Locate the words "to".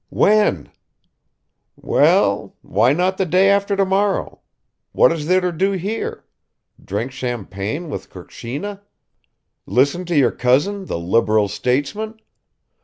5.41-5.51, 10.05-10.15